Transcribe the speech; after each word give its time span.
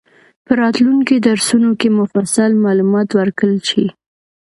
په 0.45 0.51
راتلونکي 0.61 1.15
درسونو 1.27 1.69
کې 1.79 1.89
مفصل 1.99 2.51
معلومات 2.65 3.09
ورکړل 3.13 3.59
شي. 3.69 3.85